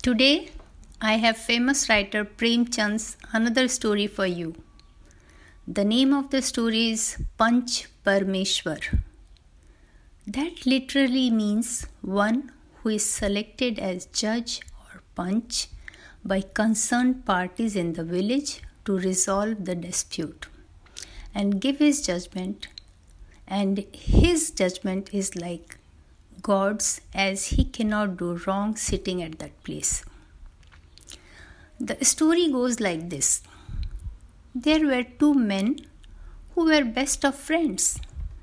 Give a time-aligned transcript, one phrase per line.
[0.00, 0.52] Today,
[1.00, 4.54] I have famous writer Prem Chand's another story for you.
[5.66, 9.00] The name of the story is Panch Parmeshwar.
[10.24, 15.66] That literally means one who is selected as judge or panch
[16.24, 20.46] by concerned parties in the village to resolve the dispute
[21.34, 22.68] and give his judgment.
[23.48, 25.77] And his judgment is like
[26.42, 30.04] God's as he cannot do wrong sitting at that place.
[31.80, 33.42] The story goes like this
[34.54, 35.78] There were two men
[36.54, 38.00] who were best of friends.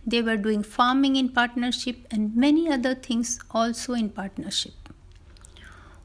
[0.07, 4.73] They were doing farming in partnership and many other things also in partnership.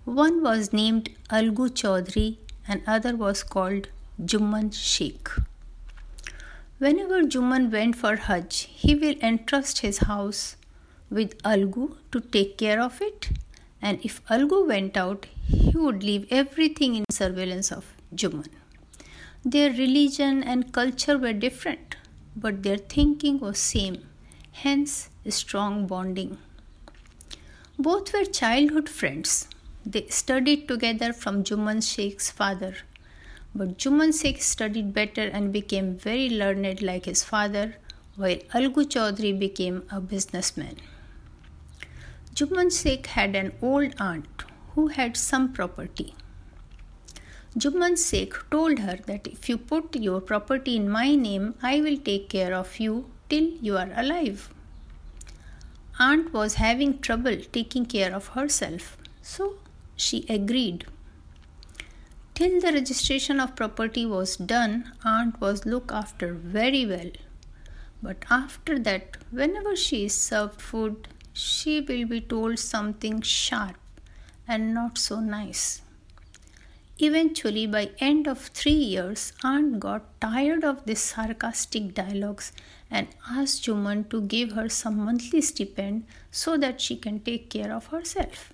[0.04, 3.88] One was named Algu Chaudhry and other was called
[4.20, 5.28] Juman Sheikh.
[6.78, 10.56] Whenever Juman went for Hajj, he will entrust his house
[11.10, 13.30] with Algu to take care of it,
[13.82, 18.48] and if Algu went out, he would leave everything in surveillance of Juman.
[19.44, 21.96] Their religion and culture were different,
[22.36, 24.06] but their thinking was same,
[24.52, 26.38] hence strong bonding.
[27.78, 29.48] Both were childhood friends.
[29.86, 32.74] They studied together from Juman Sheikh's father.
[33.54, 37.76] But Juman Sheikh studied better and became very learned like his father,
[38.16, 40.76] while Algu Chaudhry became a businessman.
[42.40, 46.14] Jumman Sheikh had an old aunt who had some property.
[47.54, 51.98] Jumman Sheikh told her that if you put your property in my name, I will
[51.98, 54.48] take care of you till you are alive.
[55.98, 59.58] Aunt was having trouble taking care of herself, so
[59.94, 60.86] she agreed.
[62.34, 67.10] Till the registration of property was done, Aunt was looked after very well.
[68.02, 73.76] But after that, whenever she served food, she will be told something sharp
[74.46, 75.82] and not so nice.
[76.98, 82.52] Eventually, by end of three years, Aunt got tired of these sarcastic dialogues
[82.90, 87.72] and asked Juman to give her some monthly stipend so that she can take care
[87.72, 88.52] of herself.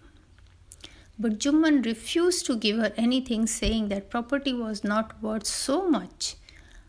[1.18, 6.36] But Juman refused to give her anything, saying that property was not worth so much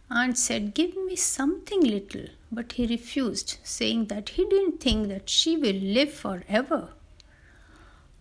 [0.09, 2.27] Aunt said, Give me something little.
[2.51, 6.89] But he refused, saying that he didn't think that she will live forever.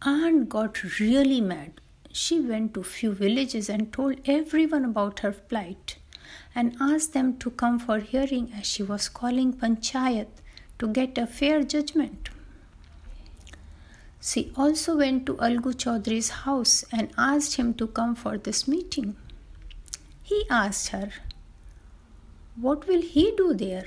[0.03, 1.81] Aunt got really mad.
[2.13, 5.99] She went to few villages and told everyone about her plight
[6.55, 10.29] and asked them to come for hearing as she was calling Panchayat
[10.79, 12.31] to get a fair judgment.
[14.21, 19.17] She also went to Algu Chaudhry's house and asked him to come for this meeting.
[20.23, 21.11] He asked her,
[22.57, 23.87] what will he do there?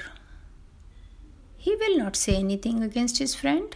[1.60, 3.76] He will not say anything against his friend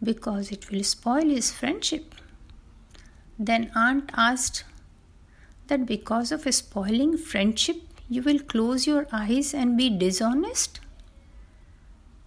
[0.00, 2.14] because it will spoil his friendship.
[3.38, 4.62] Then Aunt asked
[5.66, 10.78] that because of spoiling friendship, you will close your eyes and be dishonest?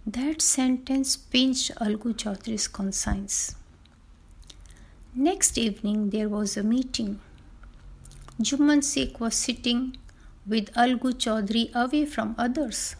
[0.06, 3.56] That sentence pinched Algu Chaudhry's conscience.
[5.14, 7.20] Next evening, there was a meeting.
[8.42, 9.96] Jumman Sheikh was sitting
[10.46, 12.96] with Algu Chaudhry away from others.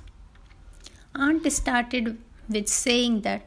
[1.16, 3.42] Aunt started with saying that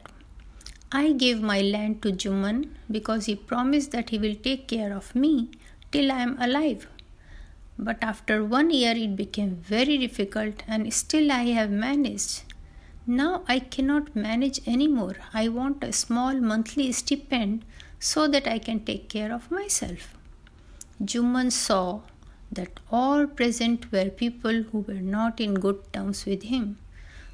[0.90, 5.14] I gave my land to Juman because he promised that he will take care of
[5.14, 5.50] me
[5.92, 6.86] till I am alive.
[7.78, 12.42] But after one year it became very difficult and still I have managed.
[13.06, 15.16] Now I cannot manage anymore.
[15.34, 17.66] I want a small monthly stipend
[18.00, 20.14] so that I can take care of myself.
[21.02, 22.00] Juman saw
[22.50, 26.78] that all present were people who were not in good terms with him.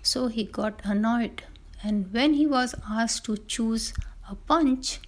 [0.05, 1.43] So he got annoyed,
[1.83, 3.93] and when he was asked to choose
[4.31, 5.01] a panch,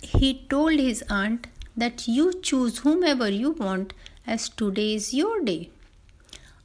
[0.00, 1.46] he told his aunt
[1.76, 3.92] that you choose whomever you want
[4.26, 5.70] as today is your day.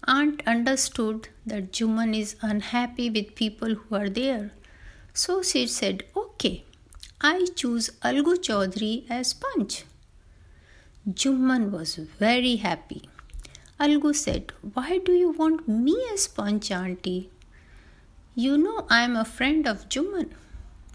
[0.08, 4.52] Aunt understood that Juman is unhappy with people who are there.
[5.14, 6.64] So she said, Okay,
[7.22, 9.84] I choose Algu Chaudhry as Panch.
[11.08, 13.04] Juman was very happy.
[13.80, 17.30] Algu said, Why do you want me as Panch, Auntie?
[18.36, 20.32] You know I am a friend of Juman.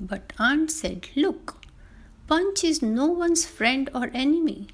[0.01, 1.65] But Aunt said, Look,
[2.29, 4.69] Panch is no one's friend or enemy.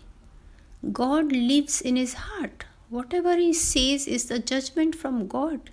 [0.93, 2.65] God lives in his heart.
[2.89, 5.71] Whatever he says is the judgment from God.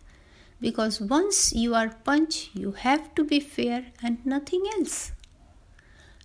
[0.61, 5.11] Because once you are Panch, you have to be fair and nothing else.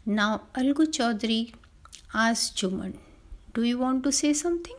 [0.05, 1.55] Now Algu Chaudhry
[2.12, 2.99] asked Juman,
[3.55, 4.76] do you want to say something?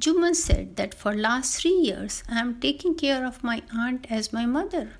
[0.00, 4.32] Jumman said that for last three years I am taking care of my aunt as
[4.32, 4.92] my mother.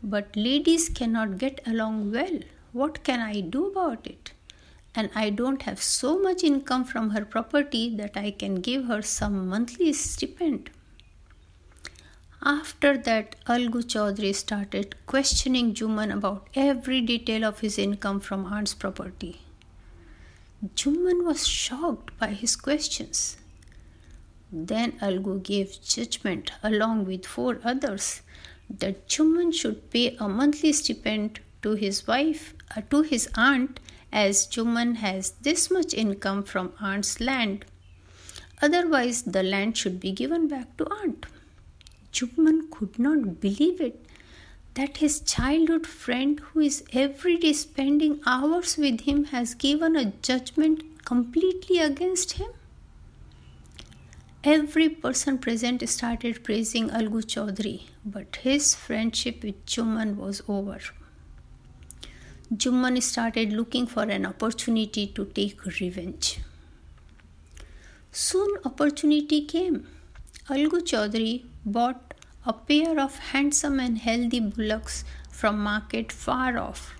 [0.00, 2.38] But ladies cannot get along well.
[2.72, 4.30] What can I do about it?
[4.94, 9.02] And I don't have so much income from her property that I can give her
[9.02, 10.70] some monthly stipend.
[12.40, 18.74] After that, Algu Chaudhary started questioning Juman about every detail of his income from aunt's
[18.74, 19.40] property.
[20.76, 23.36] Juman was shocked by his questions.
[24.50, 28.22] Then Algu gave judgment along with four others
[28.70, 33.80] that Juman should pay a monthly stipend to his wife, uh, to his aunt,
[34.12, 37.64] as Juman has this much income from aunt's land.
[38.62, 41.26] Otherwise, the land should be given back to aunt.
[42.12, 44.04] Juman could not believe it
[44.74, 50.06] that his childhood friend, who is every day spending hours with him, has given a
[50.06, 52.50] judgment completely against him.
[54.50, 60.78] Every person present started praising Algu Chaudhary, but his friendship with Juman was over.
[62.54, 66.38] Juman started looking for an opportunity to take revenge.
[68.10, 69.86] Soon opportunity came.
[70.48, 72.14] Algu Chaudhary bought
[72.46, 76.94] a pair of handsome and healthy bullocks from market far off.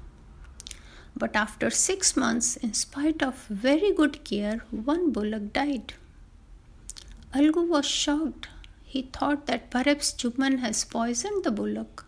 [1.16, 5.94] But after six months, in spite of very good care, one bullock died.
[7.34, 8.48] Algu was shocked.
[8.84, 12.06] He thought that perhaps Juman has poisoned the bullock.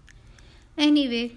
[0.78, 1.36] Anyway,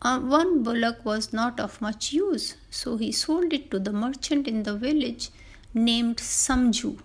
[0.00, 4.48] uh, one bullock was not of much use, so he sold it to the merchant
[4.48, 5.28] in the village
[5.74, 6.98] named Samju.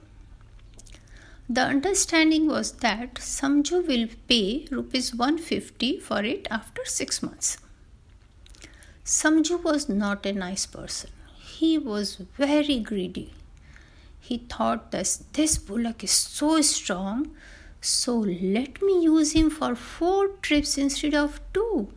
[1.50, 7.58] The understanding was that Samju will pay rupees 150 for it after 6 months.
[9.04, 11.10] Samju was not a nice person.
[11.40, 13.34] He was very greedy.
[14.30, 17.31] He thought that this bullock is so strong,
[17.81, 21.92] so let me use him for four trips instead of two.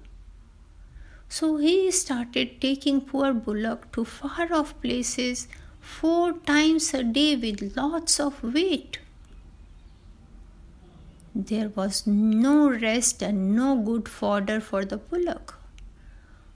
[1.29, 5.47] So he started taking poor Bullock to far off places
[5.79, 8.99] four times a day with lots of weight.
[11.35, 15.57] There was no rest and no good fodder for the bullock.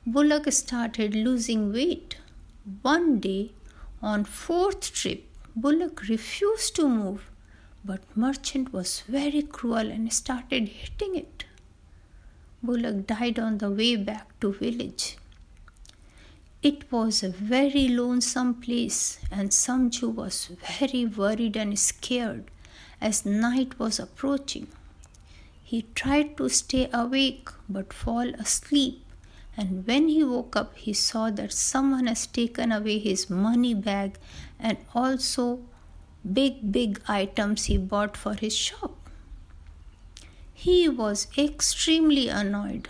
[0.07, 2.17] Bullock started losing weight.
[2.81, 3.53] One day,
[4.01, 5.25] on fourth trip,
[5.59, 7.31] Bullock refused to move,
[7.83, 11.47] but Merchant was very cruel and started hitting it.
[12.63, 15.17] Bullock died on the way back to village.
[16.63, 22.51] It was a very lonesome place, and Samju was very worried and scared
[23.01, 24.67] as night was approaching.
[25.65, 29.06] He tried to stay awake but fall asleep,
[29.57, 34.19] and when he woke up, he saw that someone has taken away his money bag
[34.59, 35.61] and also
[36.31, 38.97] big, big items he bought for his shop.
[40.53, 42.89] He was extremely annoyed.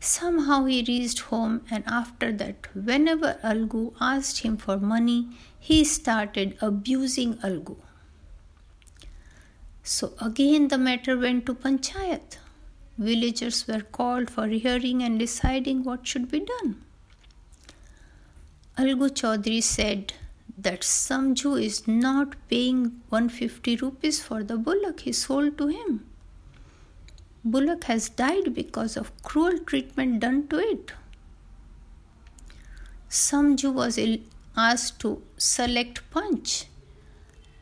[0.00, 5.28] Somehow he reached home, and after that, whenever Algu asked him for money,
[5.58, 7.76] he started abusing Algu.
[9.82, 12.38] So again, the matter went to Panchayat.
[12.96, 16.82] Villagers were called for hearing and deciding what should be done.
[18.78, 20.14] Algu Chaudhary said
[20.56, 26.06] that Samju is not paying 150 rupees for the bullock he sold to him.
[27.44, 30.92] Bullock has died because of cruel treatment done to it.
[33.10, 33.98] Samju was
[34.56, 36.66] asked to select Panch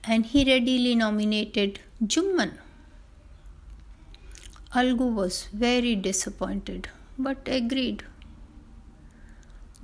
[0.05, 2.59] and he readily nominated Jumman.
[4.75, 6.89] Algu was very disappointed
[7.19, 8.05] but agreed.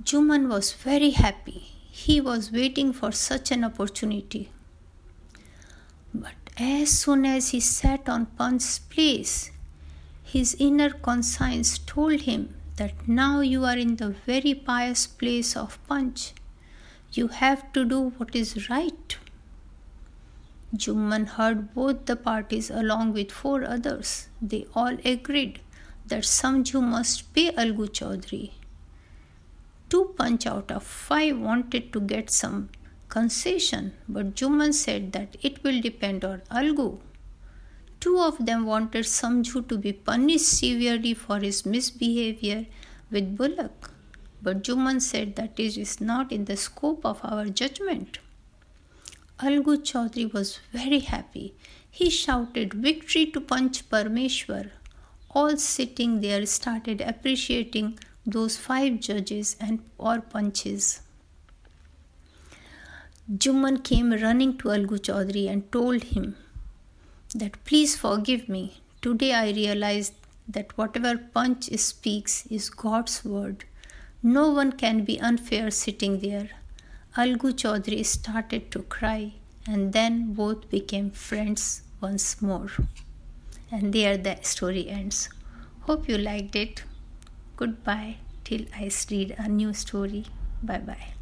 [0.03, 4.51] Juman was very happy he was waiting for such an opportunity.
[6.13, 9.51] But as soon as he sat on Panch's place,
[10.23, 15.77] his inner conscience told him that now you are in the very pious place of
[15.89, 16.33] Panch.
[17.11, 19.17] You have to do what is right.
[20.75, 24.29] Jumman heard both the parties along with four others.
[24.41, 25.61] They all agreed
[26.07, 28.51] that Samju must pay Algu Chaudhary
[29.89, 32.69] Two panch out of five wanted to get some
[33.07, 36.99] concession, but Juman said that it will depend on Algu.
[37.99, 42.67] Two of them wanted Samju to be punished severely for his misbehavior
[43.09, 43.91] with Bullock,
[44.43, 48.19] but Juman said that it is not in the scope of our judgment.
[49.41, 51.53] Algu Chaudhary was very happy.
[51.89, 54.71] He shouted victory to Panch Parmeshwar.
[55.31, 61.01] All sitting there started appreciating those five judges and or panches.
[63.31, 66.35] Juman came running to Algu Chaudhary and told him
[67.33, 68.81] that please forgive me.
[69.01, 70.15] Today I realized
[70.49, 73.63] that whatever Panch speaks is God's word.
[74.21, 76.49] No one can be unfair sitting there.
[77.21, 79.33] Algu Chaudhary started to cry,
[79.67, 82.69] and then both became friends once more.
[83.69, 85.27] And there the story ends.
[85.81, 86.83] Hope you liked it.
[87.57, 90.27] Goodbye till I read a new story.
[90.63, 91.18] Bye bye.